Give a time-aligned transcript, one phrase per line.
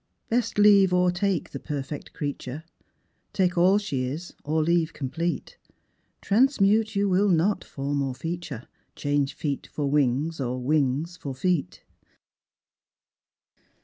[0.31, 2.63] ••Best ]eave or take the perfect creature,
[3.33, 5.57] Take all she is or leave comjjlete;
[6.21, 8.67] Transmute you will not form or feature.
[8.95, 11.83] Change feet for vrings or wings for feet."